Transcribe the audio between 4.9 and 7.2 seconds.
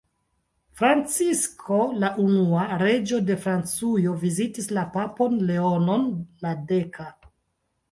papon Leonon la deka.